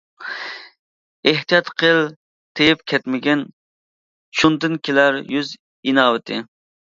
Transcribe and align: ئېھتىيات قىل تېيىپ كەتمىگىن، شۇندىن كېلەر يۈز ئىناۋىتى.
ئېھتىيات 1.31 1.67
قىل 1.81 2.01
تېيىپ 2.59 2.81
كەتمىگىن، 2.93 3.43
شۇندىن 4.41 4.81
كېلەر 4.89 5.21
يۈز 5.37 5.53
ئىناۋىتى. 5.93 6.41